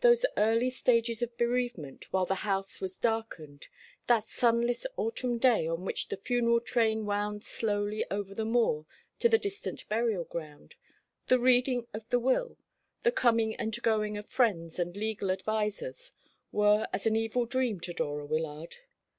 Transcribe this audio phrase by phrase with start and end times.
[0.00, 3.68] Those early stages of bereavement, while the house was darkened
[4.06, 8.86] that sunless autumn day on which the funeral train wound slowly over the moor
[9.18, 10.76] to the distant burial ground,
[11.26, 12.56] the reading of the will,
[13.02, 16.12] the coming and going of friends and legal advisers,
[16.50, 18.74] were as an evil dream to Dora Wyllard.